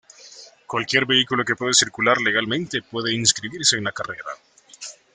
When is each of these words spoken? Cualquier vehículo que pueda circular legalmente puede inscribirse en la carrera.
Cualquier 0.65 1.05
vehículo 1.05 1.45
que 1.45 1.55
pueda 1.55 1.73
circular 1.73 2.17
legalmente 2.21 2.81
puede 2.81 3.13
inscribirse 3.13 3.77
en 3.77 3.83
la 3.83 3.91
carrera. 3.91 4.31